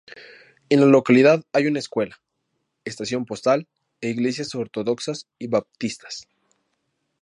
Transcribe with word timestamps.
En 0.69 0.79
la 0.79 0.87
localidad 0.87 1.43
hay 1.53 1.67
una 1.67 1.77
escuela, 1.77 2.17
estación 2.85 3.23
postal, 3.25 3.67
e 4.01 4.09
iglesias 4.09 4.55
ortodoxas 4.55 5.27
y 5.37 5.45
baptistas. 5.45 6.27